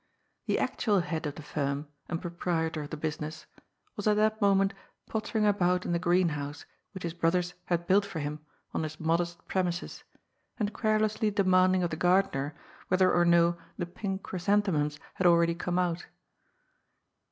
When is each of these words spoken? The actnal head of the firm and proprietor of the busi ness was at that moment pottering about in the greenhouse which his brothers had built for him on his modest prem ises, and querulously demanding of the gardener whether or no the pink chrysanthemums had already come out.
The 0.47 0.57
actnal 0.57 1.01
head 1.03 1.27
of 1.27 1.35
the 1.35 1.43
firm 1.43 1.87
and 2.09 2.19
proprietor 2.19 2.81
of 2.81 2.89
the 2.89 2.97
busi 2.97 3.21
ness 3.21 3.45
was 3.95 4.07
at 4.07 4.15
that 4.15 4.41
moment 4.41 4.73
pottering 5.05 5.45
about 5.45 5.85
in 5.85 5.91
the 5.91 5.99
greenhouse 5.99 6.65
which 6.95 7.03
his 7.03 7.13
brothers 7.13 7.53
had 7.65 7.85
built 7.85 8.03
for 8.03 8.17
him 8.17 8.43
on 8.73 8.81
his 8.81 8.99
modest 8.99 9.47
prem 9.47 9.67
ises, 9.67 10.01
and 10.57 10.73
querulously 10.73 11.29
demanding 11.29 11.83
of 11.83 11.91
the 11.91 11.97
gardener 11.97 12.55
whether 12.87 13.13
or 13.13 13.25
no 13.25 13.59
the 13.77 13.85
pink 13.85 14.23
chrysanthemums 14.23 14.97
had 15.13 15.27
already 15.27 15.53
come 15.53 15.77
out. 15.77 16.07